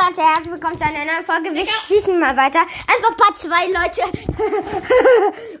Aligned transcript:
Leute, 0.00 0.22
herzlich 0.22 0.52
willkommen 0.52 0.78
zu 0.78 0.84
einer 0.84 1.04
neuen 1.04 1.24
Folge. 1.24 1.52
Wir 1.52 1.66
schießen 1.66 2.18
mal 2.18 2.34
weiter. 2.34 2.60
Einfach 2.60 3.16
Part 3.18 3.36
2, 3.36 3.50
Leute. 3.66 4.02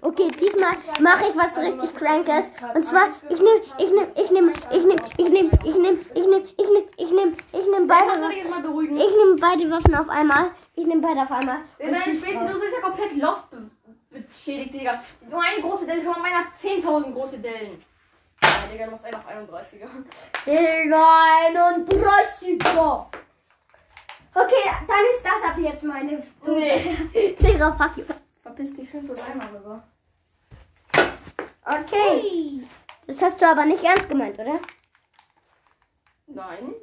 okay, 0.00 0.28
diesmal 0.40 0.72
mache 0.98 1.24
ich 1.28 1.36
was 1.36 1.58
richtig 1.58 1.94
Krankes. 1.94 2.50
Und 2.74 2.86
zwar, 2.86 3.08
ich 3.28 3.38
nehme, 3.38 3.60
ich 3.76 3.90
nehme, 3.90 4.08
ich 4.14 4.30
nehme, 4.30 4.52
ich 4.70 4.84
nehme, 4.84 5.02
ich 5.18 5.28
nehme, 5.28 5.50
ich 5.64 5.76
nehme, 5.76 6.00
ich 6.14 6.26
nehme, 6.26 6.44
ich 6.56 6.70
nehme, 6.70 6.84
ich 6.96 7.10
nehme, 7.10 7.32
ich 7.52 7.66
nehme 7.66 7.86
beide. 7.86 8.62
beruhigen? 8.62 8.96
Ich 8.96 9.14
nehme 9.14 9.36
beide 9.38 9.70
Waffen 9.70 9.94
auf 9.94 10.08
einmal. 10.08 10.52
Ich 10.74 10.86
nehme 10.86 11.02
beide 11.02 11.20
auf 11.20 11.32
einmal. 11.32 11.58
Spezi, 11.74 12.32
drauf. 12.32 12.50
du 12.50 12.60
bist 12.60 12.72
ja 12.72 12.80
komplett 12.80 13.16
lost 13.16 13.50
be 13.50 13.70
beschädigt, 14.10 14.72
Digga. 14.72 15.02
Nur 15.28 15.42
eine 15.42 15.60
große 15.60 15.84
Delle, 15.84 16.02
schon 16.02 16.12
mal 16.12 16.22
meiner 16.22 16.46
10.000 16.50 17.12
große 17.12 17.38
Dellen. 17.40 17.84
Ja, 18.42 18.48
Digga, 18.72 18.86
du 18.86 18.92
musst 18.92 19.04
einfach 19.04 19.24
31er. 19.28 19.88
Digga, 20.46 21.26
31er. 21.52 23.09
Okay, 24.34 24.70
dann 24.86 25.04
ist 25.14 25.24
das 25.24 25.50
ab 25.50 25.58
jetzt 25.58 25.82
meine. 25.82 26.22
Nee. 26.46 27.34
Digga, 27.40 27.72
fuck 27.72 27.96
you. 27.96 28.04
Verpiss 28.42 28.74
dich 28.74 28.88
schön 28.88 29.04
zu 29.04 29.14
deiner 29.14 29.52
rüber. 29.52 29.82
Okay. 31.64 32.62
Das 33.06 33.20
hast 33.22 33.40
du 33.40 33.46
aber 33.46 33.64
nicht 33.66 33.82
ernst 33.82 34.08
gemeint, 34.08 34.38
oder? 34.38 34.60
Nein. 36.26 36.74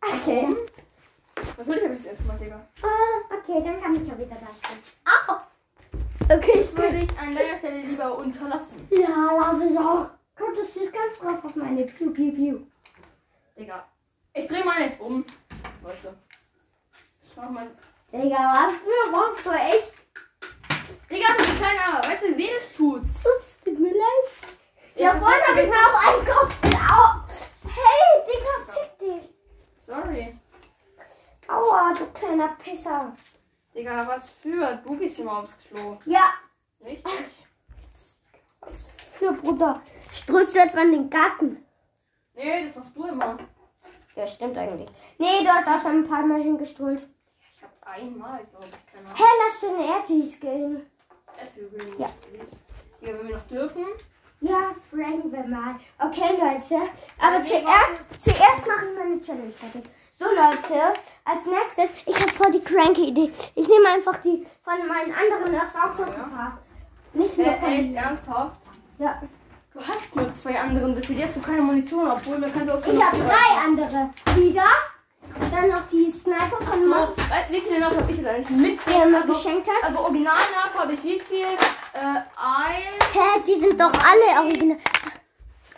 Okay. 0.00 0.56
Natürlich 1.56 1.84
hab 1.84 1.92
ich 1.92 1.98
es 1.98 2.04
jetzt 2.04 2.22
gemacht, 2.22 2.40
Digga. 2.40 2.66
Ah, 2.82 3.34
okay, 3.34 3.62
dann 3.64 3.80
kann 3.80 3.94
ich 3.94 4.06
ja 4.08 4.16
wieder 4.16 4.36
da 4.36 4.48
stehen. 4.54 4.80
Au! 5.04 5.34
Okay, 6.32 6.60
ich 6.62 6.76
Würde 6.76 6.88
bin. 6.90 7.02
ich 7.02 7.18
an 7.18 7.34
deiner 7.34 7.58
Stelle 7.58 7.80
lieber 7.82 8.16
unterlassen. 8.16 8.88
Ja, 8.90 9.30
lass 9.38 9.62
ich 9.62 9.78
auch. 9.78 10.10
Gott, 10.36 10.56
das 10.58 10.76
ist 10.76 10.92
ganz 10.92 11.18
brav 11.18 11.44
auf 11.44 11.54
meine 11.56 11.84
Piu 11.84 12.12
Piu 12.12 12.32
Piu. 12.32 12.60
Digga. 13.58 13.84
Ich 14.32 14.46
dreh 14.46 14.64
mal 14.64 14.80
jetzt 14.80 15.00
um. 15.00 15.24
Leute. 15.82 16.14
Mach 17.36 17.50
mal. 17.50 17.66
Digga, 18.12 18.36
was 18.36 18.74
für 18.74 19.12
was 19.12 19.42
du 19.42 19.50
echt? 19.50 19.92
Digga, 21.10 21.32
du 21.32 21.36
bist 21.38 21.56
kleiner. 21.58 22.00
Weißt 22.04 22.22
du, 22.22 22.28
wie 22.28 22.38
weh 22.38 22.50
das 22.52 22.72
tut? 22.72 23.02
Ups, 23.02 23.56
tut 23.64 23.78
mir 23.78 23.90
leid. 23.92 24.30
Ja, 24.96 25.12
Ja, 25.14 25.18
vorhin 25.20 25.40
habe 25.48 25.62
ich 25.62 25.68
mir 25.68 25.76
auch 25.76 26.14
einen 26.14 26.24
Kopf. 26.26 26.58
Au! 26.64 27.68
Hey, 27.68 28.24
Digga, 28.26 28.72
fick 28.72 28.98
dich. 28.98 29.30
Sorry. 29.80 30.38
Aua, 31.48 31.92
du 31.98 32.06
kleiner 32.12 32.48
Pisser. 32.62 33.16
Digga, 33.74 34.06
was 34.06 34.30
für? 34.30 34.80
Du 34.84 34.96
gehst 34.96 35.18
immer 35.18 35.38
aufs 35.38 35.58
Klo. 35.68 35.98
Ja, 36.06 36.32
Nicht 36.80 37.04
ich. 37.06 37.36
was 38.60 38.86
für 39.14 39.32
Bruder. 39.32 39.82
Strömst 40.12 40.54
du 40.54 40.60
etwa 40.60 40.82
in 40.82 40.92
den 40.92 41.10
Garten? 41.10 41.64
Nee, 42.34 42.64
das 42.66 42.76
machst 42.76 42.96
du 42.96 43.04
immer. 43.06 43.36
Ja, 44.14 44.26
stimmt 44.28 44.56
eigentlich. 44.56 44.88
Nee, 45.18 45.40
du 45.42 45.48
hast 45.48 45.66
auch 45.66 45.80
schon 45.82 46.02
ein 46.04 46.08
paar 46.08 46.24
Mal 46.24 46.40
hingestrahlt. 46.40 47.06
Einmal, 47.86 48.40
glaube 48.50 48.66
ich, 48.70 48.92
keine 48.92 49.06
Ahnung. 49.06 49.16
Hä, 49.18 49.24
lass 49.44 49.60
du 49.60 49.74
eine 49.74 49.86
Erdhüs 49.96 50.40
gehen. 50.40 50.86
Erdhügel. 51.38 51.94
Ja. 51.98 52.08
Digga, 53.00 53.18
wenn 53.18 53.28
wir 53.28 53.36
noch 53.36 53.46
dürfen. 53.46 53.84
Ja, 54.40 54.74
fragen 54.90 55.32
wir 55.32 55.44
mal. 55.46 55.76
Okay, 55.98 56.30
Leute. 56.38 56.82
Aber 57.18 57.36
Ja, 57.36 57.42
zuerst, 57.44 58.22
zuerst 58.22 58.66
mache 58.66 58.86
ich 58.90 58.98
meine 58.98 59.20
Challenge 59.22 59.52
fertig. 59.52 59.84
So, 60.18 60.26
Leute, 60.26 60.94
als 61.24 61.46
nächstes, 61.46 61.90
ich 62.06 62.20
habe 62.20 62.32
voll 62.32 62.50
die 62.50 62.60
cranke 62.62 63.00
Idee. 63.02 63.32
Ich 63.54 63.66
nehme 63.68 63.88
einfach 63.88 64.16
die 64.18 64.46
von 64.62 64.86
meinen 64.86 65.12
anderen 65.14 65.52
Nerfs 65.52 65.74
auch 65.74 65.98
noch 65.98 66.06
Ja. 66.06 66.24
ein 66.24 66.30
paar. 66.30 66.58
Nicht 67.14 67.36
nur 67.38 67.46
Äh, 67.46 67.58
von 67.58 67.68
echt 67.72 67.94
ernsthaft? 67.94 68.60
Ja. 68.98 69.22
Du 69.72 69.80
hast 69.80 70.14
nur 70.14 70.30
zwei 70.32 70.58
anderen, 70.60 71.02
für 71.02 71.14
die 71.14 71.22
hast 71.24 71.34
du 71.36 71.40
keine 71.40 71.62
Munition, 71.62 72.08
obwohl 72.08 72.40
wir 72.40 72.48
können 72.50 72.70
auch 72.70 72.80
Ich 72.86 73.02
habe 73.04 73.16
drei 73.18 73.64
andere. 73.64 74.10
Die 74.36 74.52
da. 74.54 74.66
Dann 75.50 75.68
noch 75.68 75.88
die 75.90 76.10
Sniper 76.10 76.58
von 76.60 76.73
Mom, 76.94 77.08
weißt, 77.28 77.50
wie 77.50 77.60
viele 77.60 77.78
Nerf 77.80 77.96
habe 77.96 78.10
ich 78.10 78.18
jetzt 78.18 78.26
eigentlich 78.26 78.50
mit? 78.50 78.80
die 78.86 79.08
mir 79.08 79.20
also, 79.20 79.32
geschenkt 79.32 79.68
hat. 79.68 79.84
also 79.84 79.98
original 80.00 80.34
Nerf 80.34 80.78
habe 80.78 80.92
ich 80.92 81.02
wie 81.02 81.20
viel? 81.20 81.42
Äh, 81.42 81.98
ein. 82.36 82.82
Hä, 83.12 83.40
die 83.46 83.54
sind 83.54 83.80
doch 83.80 83.92
alle 83.92 84.44
original. 84.44 84.78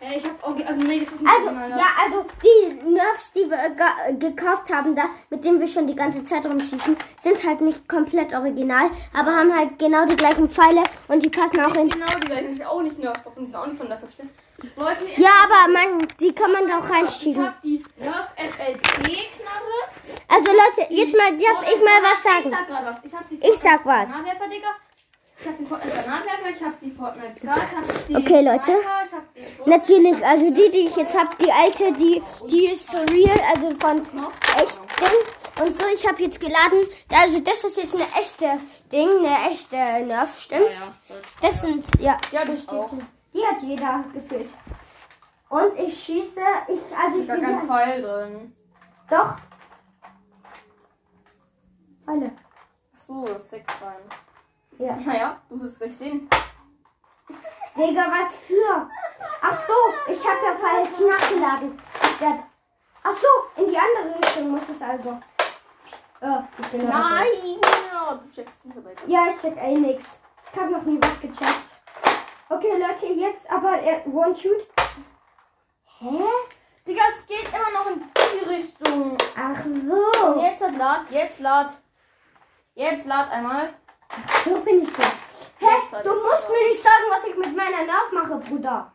Äh, 0.00 0.19
ich 0.19 0.25
habe 0.25 0.66
also 0.66 0.82
nee, 0.82 1.00
das 1.00 1.09
ist 1.12 1.22
nicht 1.22 1.32
Also, 1.32 1.50
Nerf. 1.50 1.71
ja, 1.71 1.87
also 2.05 2.26
die 2.43 2.84
Nerfs, 2.91 3.32
die 3.32 3.49
wir 3.49 3.71
ge 3.71 4.31
gekauft 4.31 4.72
haben, 4.72 4.94
da, 4.94 5.05
mit 5.31 5.43
denen 5.43 5.59
wir 5.59 5.66
schon 5.66 5.87
die 5.87 5.97
ganze 5.97 6.22
Zeit 6.22 6.44
rumschießen, 6.44 6.97
sind 7.16 7.44
halt 7.44 7.62
nicht 7.62 7.88
komplett 7.88 8.34
original, 8.34 8.91
aber 9.15 9.34
haben 9.34 9.56
halt 9.56 9.78
genau 9.78 10.05
die 10.05 10.16
gleichen 10.16 10.50
Pfeile 10.50 10.82
und 11.09 11.22
die 11.25 11.31
passen 11.31 11.60
auch 11.60 11.75
in. 11.75 11.88
Genau 11.88 12.06
die 12.22 12.26
gleichen, 12.26 12.53
ich 12.53 12.66
auch 12.66 12.82
nicht 12.82 12.99
Nerf 12.99 13.22
drauf 13.22 13.32
und 13.37 13.44
die 13.44 13.50
sind 13.50 13.59
auch 13.60 13.66
nicht 13.66 13.78
von 13.78 13.88
der 13.88 13.99
Verstehen. 13.99 14.28
Ja, 15.16 15.31
aber 15.44 15.71
man, 15.72 16.09
die 16.19 16.32
kann 16.32 16.50
man 16.50 16.66
doch 16.66 16.84
Ich 16.84 16.91
reinschieben. 16.91 17.44
habe 17.44 17.56
die 17.62 17.82
Nerf 17.99 18.32
SLT-Knarre. 18.37 20.25
Also 20.37 20.53
Leute, 20.53 20.93
jetzt 20.93 21.17
mal, 21.17 21.31
darf 21.33 21.63
ich 21.63 21.81
mal 21.83 22.03
was 22.03 22.19
Ich 22.19 22.23
sagen? 22.25 22.51
sag 22.51 22.67
gerade 22.67 22.87
was. 22.87 23.05
Ich 23.05 23.15
hab 23.15 23.29
die 23.29 23.37
Ich 23.37 23.59
sag 23.59 23.87
was. 23.87 24.09
Ich 25.39 25.47
hab 25.47 25.57
den 25.59 25.67
Fortnite 25.67 25.95
Granatwerfer, 26.03 26.49
ich 26.51 26.63
hab 26.63 26.81
die 26.81 26.91
Fortnite 26.91 27.39
Scar, 27.39 27.57
ich 27.57 27.77
hab 27.77 28.07
die 28.09 28.17
Okay, 28.17 28.41
Leute. 28.43 28.73
Ich 29.35 29.59
hab 29.61 29.67
Natürlich, 29.67 30.25
also 30.25 30.51
die, 30.51 30.71
die 30.71 30.87
ich 30.89 30.97
jetzt 30.97 31.17
habe, 31.19 31.31
die 31.39 31.53
alte, 31.53 31.93
die, 31.93 32.23
die 32.51 32.67
ist 32.67 32.91
so 32.91 32.99
real, 32.99 33.39
also 33.55 33.71
von 33.79 34.01
echt 34.63 34.81
Ding. 35.01 35.65
Und 35.65 35.81
so, 35.81 35.87
ich 35.93 36.07
habe 36.07 36.23
jetzt 36.23 36.41
geladen, 36.41 36.81
also 37.13 37.41
das 37.41 37.65
ist 37.65 37.77
jetzt 37.77 37.95
eine 37.95 38.05
echte 38.19 38.61
Ding, 38.91 39.09
eine 39.25 39.51
echte 39.51 39.77
Nerf, 40.07 40.39
stimmt? 40.41 40.83
Das 41.43 41.61
sind, 41.61 41.87
ja, 42.01 42.17
Ja, 42.33 42.45
das 42.45 42.63
steht. 42.63 42.85
Die 43.35 43.45
hat 43.47 43.63
jeder 43.63 44.05
gefüllt. 44.15 44.49
Und 45.51 45.79
ich 45.79 46.03
schieße, 46.03 46.41
ich, 46.69 46.97
also 46.99 47.19
ich 47.19 47.23
Ist 47.23 47.29
gar 47.29 47.39
kein 47.39 47.55
schieße, 47.57 47.67
Pfeil 47.67 48.03
drin. 48.03 48.53
doch. 49.11 49.37
Alle. 52.06 52.31
Achso, 52.94 53.27
sechs 53.43 53.75
rein. 53.83 54.03
Ja. 54.78 54.97
Naja, 54.97 55.41
du 55.49 55.61
wirst 55.61 55.72
es 55.72 55.78
gleich 55.78 55.97
sehen. 55.97 56.28
Digga, 57.77 58.06
was 58.11 58.34
für? 58.37 58.89
Ach 59.43 59.67
so, 59.67 59.72
ich 60.11 60.19
habe 60.27 60.47
ja 60.47 60.56
falsch 60.56 60.99
nachgeladen. 61.00 61.78
Ja. 62.21 62.39
Ach 63.03 63.12
so, 63.12 63.62
in 63.62 63.71
die 63.71 63.78
andere 63.78 64.17
Richtung 64.17 64.50
muss 64.50 64.69
es 64.71 64.83
also. 64.83 65.21
Oh, 66.21 66.43
ich 66.59 66.67
bin 66.69 66.89
Nein! 66.89 67.61
Ja, 67.93 68.15
du 68.15 68.31
checkst 68.31 68.65
nicht 68.65 68.77
dabei. 68.77 68.94
Ja, 69.06 69.27
ich 69.28 69.41
check 69.41 69.56
eh 69.59 69.75
nix. 69.77 70.05
Ich 70.53 70.61
habe 70.61 70.73
noch 70.73 70.83
nie 70.83 70.99
was 71.00 71.21
gecheckt. 71.21 71.62
Okay, 72.49 72.78
Leute, 72.78 73.06
jetzt 73.12 73.50
aber 73.50 73.83
äh, 73.83 74.03
One 74.06 74.34
Shoot. 74.34 74.67
Hä? 75.99 76.25
Digga, 76.87 77.03
es 77.15 77.27
geht 77.27 77.49
immer 77.49 77.71
noch 77.73 77.91
in 77.91 78.03
die 78.33 78.44
Richtung. 78.49 79.19
Ach 79.37 79.65
so. 79.65 80.41
Jetzt 80.41 80.62
hat 80.62 80.77
lad, 80.77 81.11
jetzt 81.11 81.41
lad. 81.41 81.77
Jetzt 82.78 83.06
lad 83.06 83.31
einmal. 83.31 83.72
So 84.44 84.60
bin 84.60 84.82
ich 84.82 84.98
ja. 84.98 85.06
Hä? 85.60 85.66
Du 86.04 86.10
es 86.10 86.22
musst 86.22 86.48
mir 86.50 86.69
nicht 86.69 86.82
sagen, 86.82 87.04
was 87.09 87.25
ich 87.25 87.34
mit 87.34 87.56
meiner 87.56 87.84
Nerf 87.87 88.12
mache, 88.12 88.37
Bruder. 88.37 88.92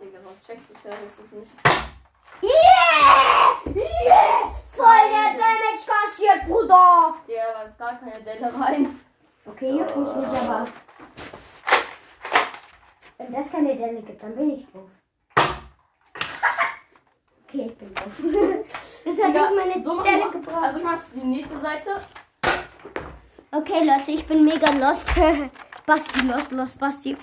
Digga, 0.00 0.20
sonst 0.22 0.46
checkst 0.46 0.70
du 0.70 0.74
es 0.74 0.84
ja 0.84 0.96
wenigstens 0.96 1.32
nicht. 1.32 1.50
Yeah! 2.40 3.74
Yeah! 3.74 4.54
Voll 4.70 5.08
der 5.10 5.32
Damage 5.32 5.84
kassiert, 5.84 6.46
Bruder. 6.46 7.14
Der 7.26 7.54
war 7.56 7.64
jetzt 7.64 7.76
gar 7.76 7.98
keine 7.98 8.20
Delle 8.22 8.54
rein. 8.54 9.00
Okay, 9.44 9.78
juckt 9.78 9.96
mich 9.96 10.14
nicht, 10.14 10.42
aber. 10.48 10.68
Wenn 13.18 13.32
das 13.32 13.50
keine 13.50 13.76
Delle 13.76 14.00
gibt, 14.00 14.22
dann 14.22 14.36
bin 14.36 14.50
ich 14.50 14.66
doof. 14.70 14.90
Okay, 17.48 17.66
ich 17.66 17.78
bin 17.78 17.92
doof. 17.94 18.12
Das 19.04 19.18
hat 19.22 19.32
nicht 19.32 19.56
meine 19.56 19.82
so 19.82 20.02
Delle 20.02 20.30
gebraucht. 20.30 20.62
Also 20.62 20.78
ich 20.78 20.84
mach's 20.84 21.06
die 21.12 21.24
nächste 21.24 21.58
Seite. 21.58 22.00
Okay, 23.56 23.84
Leute, 23.84 24.10
ich 24.10 24.26
bin 24.26 24.44
mega 24.44 24.68
lost. 24.72 25.06
Basti, 25.86 26.26
lost, 26.26 26.50
lost, 26.50 26.76
Basti. 26.76 27.16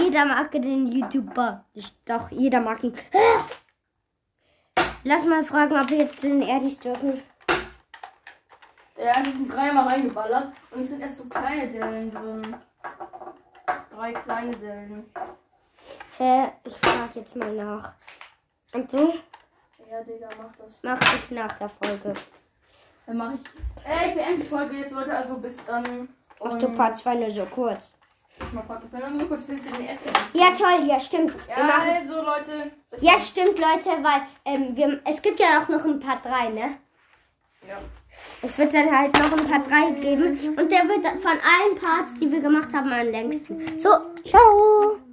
Jeder 0.00 0.24
mag 0.24 0.50
den 0.50 0.90
YouTuber. 0.90 1.64
Ich, 1.74 1.94
doch, 2.04 2.28
jeder 2.32 2.60
mag 2.60 2.82
ihn. 2.82 2.92
Lass 5.04 5.24
mal 5.24 5.44
fragen, 5.44 5.78
ob 5.78 5.88
wir 5.90 5.98
jetzt 5.98 6.18
zu 6.18 6.26
den 6.26 6.42
Erdis 6.42 6.80
dürfen. 6.80 7.22
Der 8.96 9.14
hat 9.14 9.26
ihn 9.28 9.48
dreimal 9.48 9.86
reingeballert 9.86 10.52
und 10.72 10.80
es 10.80 10.88
sind 10.88 11.02
erst 11.02 11.18
so 11.18 11.24
kleine 11.26 11.70
Dellen 11.70 12.10
drin. 12.10 12.56
Drei 13.94 14.12
kleine 14.12 14.50
Dellen. 14.56 15.08
Hä? 16.16 16.48
Ich 16.64 16.76
frag 16.78 17.14
jetzt 17.14 17.36
mal 17.36 17.54
nach. 17.54 17.92
Und 18.72 18.92
du? 18.92 19.14
Ja, 19.88 20.02
Digga, 20.02 20.28
mach 20.36 20.56
das. 20.56 20.80
Mach 20.82 21.14
ich 21.14 21.30
nach 21.30 21.52
der 21.52 21.68
Folge. 21.68 22.14
Dann 23.08 23.16
mach 23.16 23.32
ich. 23.32 23.40
Äh, 23.86 24.10
ich 24.10 24.14
beende 24.14 24.42
die 24.42 24.46
Folge 24.46 24.76
jetzt, 24.76 24.92
Leute, 24.92 25.16
also 25.16 25.38
bis 25.38 25.64
dann. 25.64 26.10
Machst 26.44 26.62
du 26.62 26.68
Part 26.68 26.98
2 26.98 27.14
nur 27.14 27.30
so 27.30 27.46
kurz? 27.46 27.96
Ich 28.38 28.52
mach 28.52 28.66
Part 28.66 28.82
2 28.90 29.08
nur 29.08 29.26
kurz 29.26 29.48
willst 29.48 29.66
du 29.66 29.72
den 29.72 29.88
ersten. 29.88 30.10
Ja, 30.34 30.50
toll, 30.50 30.86
ja, 30.86 31.00
stimmt. 31.00 31.34
Ja, 31.48 31.64
machen. 31.64 31.88
also 31.88 32.16
Leute. 32.16 32.70
Ja, 33.00 33.14
dann. 33.14 33.22
stimmt, 33.22 33.58
Leute, 33.58 33.88
weil 34.02 34.20
ähm, 34.44 34.76
wir, 34.76 35.00
es 35.06 35.22
gibt 35.22 35.40
ja 35.40 35.62
auch 35.62 35.68
noch 35.68 35.86
ein 35.86 35.98
Part 36.00 36.22
3, 36.22 36.50
ne? 36.50 36.76
Ja. 37.66 37.78
Es 38.42 38.58
wird 38.58 38.74
dann 38.74 38.94
halt 38.94 39.14
noch 39.14 39.32
ein 39.32 39.48
Part 39.48 39.70
3 39.70 39.90
geben. 40.02 40.58
Und 40.58 40.70
der 40.70 40.86
wird 40.86 41.06
von 41.06 41.32
allen 41.32 41.78
Parts, 41.80 42.14
die 42.18 42.30
wir 42.30 42.40
gemacht 42.40 42.74
haben, 42.74 42.92
am 42.92 43.06
längsten. 43.06 43.80
So, 43.80 43.88
ciao! 44.22 44.98